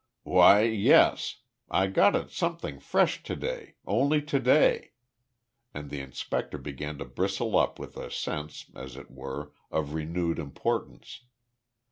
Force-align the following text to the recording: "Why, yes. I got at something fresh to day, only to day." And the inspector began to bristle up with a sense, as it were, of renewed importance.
"Why, 0.23 0.63
yes. 0.63 1.41
I 1.69 1.85
got 1.85 2.15
at 2.15 2.31
something 2.31 2.79
fresh 2.79 3.21
to 3.21 3.35
day, 3.35 3.75
only 3.85 4.19
to 4.23 4.39
day." 4.39 4.93
And 5.75 5.91
the 5.91 5.99
inspector 6.01 6.57
began 6.57 6.97
to 6.97 7.05
bristle 7.05 7.55
up 7.55 7.77
with 7.77 7.97
a 7.97 8.09
sense, 8.09 8.71
as 8.73 8.95
it 8.95 9.11
were, 9.11 9.51
of 9.69 9.93
renewed 9.93 10.39
importance. 10.39 11.21